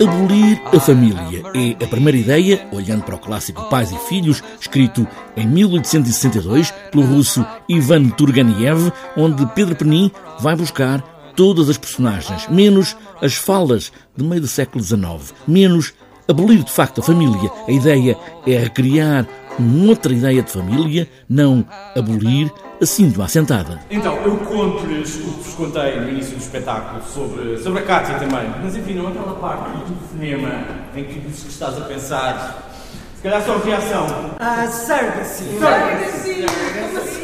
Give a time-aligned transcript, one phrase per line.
[0.00, 5.04] Abolir a família é a primeira ideia, olhando para o clássico Pais e Filhos, escrito
[5.36, 11.02] em 1862 pelo russo Ivan Turgenev, onde Pedro Penin vai buscar
[11.34, 15.92] todas as personagens, menos as falas de meio do século XIX, menos
[16.28, 17.50] abolir de facto a família.
[17.66, 18.16] A ideia
[18.46, 19.26] é recriar
[19.58, 21.64] uma outra ideia de família, não
[21.96, 23.78] abolir assim de uma assentada.
[23.90, 28.14] Então, eu conto-lhes o que vos contei no início do espetáculo sobre, sobre a Cátia
[28.18, 28.50] também.
[28.62, 30.64] Mas enfim, não aquela parte do cinema
[30.96, 32.68] em que dizes que estás a pensar.
[33.16, 34.06] Se calhar só reação.
[34.38, 35.44] Ah, surrogacy.
[35.58, 36.46] Surrogacy.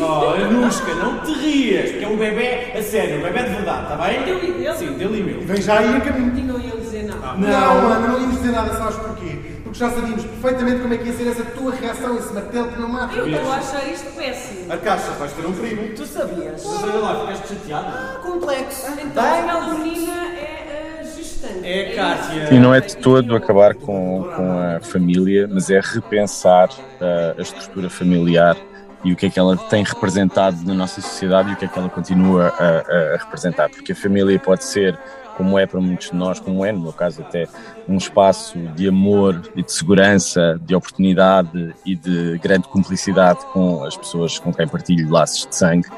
[0.00, 3.82] Oh, Anushka, não te rias, porque é um bebê a sério, um bebê de verdade,
[3.84, 4.24] está bem?
[4.24, 4.76] Dele e dele?
[4.76, 5.40] Sim, dele e meu.
[5.42, 6.36] Vem já aí a caminho.
[6.36, 7.38] E não iam dizer nada.
[7.38, 9.38] Não, Ana, não íamos dizer nada, sabes porquê?
[9.74, 12.80] Porque já sabíamos perfeitamente como é que ia ser essa tua reação, esse martelo que
[12.80, 13.16] não mata.
[13.16, 14.72] Eu estou a achar isto péssimo.
[14.72, 15.94] A caixa, vais ter um primo.
[15.96, 16.64] Tu sabias?
[16.64, 18.20] Mas olha lá, ficaste chateado.
[18.20, 18.86] Complexo.
[19.02, 21.66] Então, a menina é a gestante.
[21.66, 22.54] É a Cátia.
[22.54, 27.42] E não é de todo acabar com, com a família, mas é repensar uh, a
[27.42, 28.56] estrutura familiar
[29.04, 31.68] e o que é que ela tem representado na nossa sociedade e o que é
[31.68, 33.68] que ela continua a, a representar.
[33.68, 34.98] Porque a família pode ser
[35.36, 37.46] como é para muitos de nós, como é no meu caso até,
[37.88, 43.96] um espaço de amor e de segurança, de oportunidade e de grande cumplicidade com as
[43.96, 45.88] pessoas com quem partilho laços de sangue,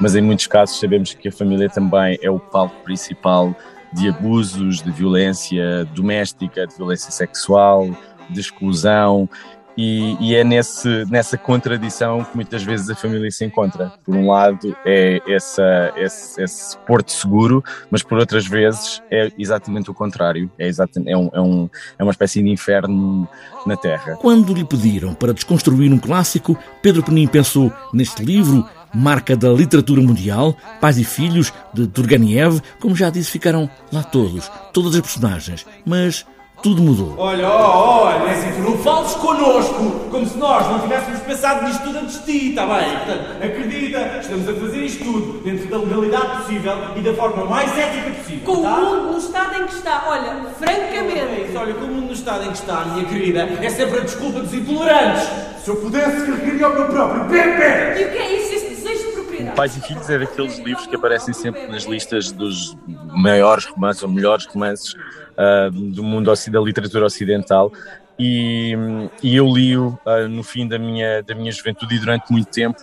[0.00, 3.54] mas em muitos casos sabemos que a família também é o palco principal
[3.92, 7.88] de abusos, de violência doméstica, de violência sexual,
[8.28, 9.28] de exclusão
[9.76, 13.92] e, e, é nesse, nessa contradição que muitas vezes a família se encontra.
[14.04, 19.90] Por um lado é essa, esse, esse porto seguro, mas por outras vezes é exatamente
[19.90, 20.50] o contrário.
[20.58, 23.28] É, exatamente, é, um, é, um, é uma espécie de inferno
[23.66, 24.16] na Terra.
[24.16, 30.00] Quando lhe pediram para desconstruir um clássico, Pedro Penin pensou neste livro marca da literatura
[30.00, 35.66] mundial, Pais e Filhos, de Turgenev, como já disse, ficaram lá todos, todas as personagens,
[35.84, 36.24] mas
[36.66, 37.14] tudo mudou.
[37.16, 41.84] Olha, olha, é assim, tu não fales connosco como se nós não tivéssemos pensado nisto
[41.84, 42.90] tudo antes de ti, está bem?
[42.90, 47.78] Portanto, acredita, estamos a fazer isto tudo dentro da legalidade possível e da forma mais
[47.78, 48.44] ética possível.
[48.44, 48.74] Com tá?
[48.74, 51.48] o mundo no estado em que está, olha, É francamente.
[51.48, 54.02] isso, olha, com o mundo no estado em que está, minha querida, é sempre a
[54.02, 55.22] desculpa dos intolerantes.
[55.62, 58.00] Se eu pudesse, carregaria o meu próprio bebê!
[58.00, 59.45] E o que é isso, esse desejo de propriedade?
[59.56, 64.08] Pais e Filhos é daqueles livros que aparecem sempre nas listas dos maiores romances ou
[64.10, 67.72] melhores romances uh, do mundo da literatura ocidental.
[68.18, 68.74] E,
[69.22, 72.82] e eu li-o uh, no fim da minha, da minha juventude e durante muito tempo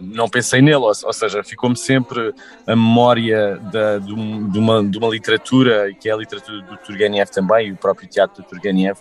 [0.00, 2.34] não pensei nele, ou, ou seja, ficou-me sempre
[2.66, 6.76] a memória da, de, um, de, uma, de uma literatura, que é a literatura do
[6.78, 8.98] Turgenev também, e o próprio teatro do Turgenev,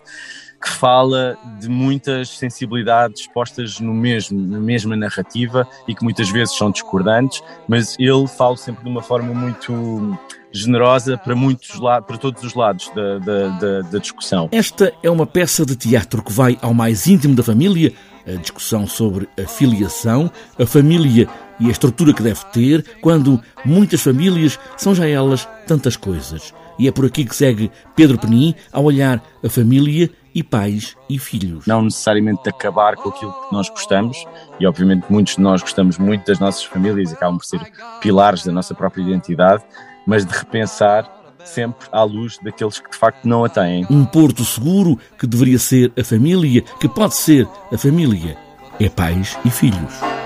[0.61, 6.57] que fala de muitas sensibilidades postas no mesmo, na mesma narrativa e que muitas vezes
[6.57, 10.17] são discordantes, mas ele fala sempre de uma forma muito
[10.51, 14.49] generosa para, muitos para todos os lados da, da, da, da discussão.
[14.51, 17.93] Esta é uma peça de teatro que vai ao mais íntimo da família,
[18.27, 20.29] a discussão sobre a filiação,
[20.59, 21.27] a família
[21.59, 26.53] e a estrutura que deve ter, quando muitas famílias são já elas tantas coisas.
[26.77, 31.17] E é por aqui que segue Pedro Penin ao olhar a família e pais e
[31.17, 31.65] filhos.
[31.65, 34.23] Não necessariamente de acabar com aquilo que nós gostamos,
[34.59, 37.59] e obviamente muitos de nós gostamos muito das nossas famílias e acabam por ser
[37.99, 39.63] pilares da nossa própria identidade,
[40.05, 41.11] mas de repensar
[41.45, 43.85] sempre à luz daqueles que de facto não a têm.
[43.89, 48.37] Um porto seguro que deveria ser a família, que pode ser a família,
[48.79, 50.16] é pais e filhos.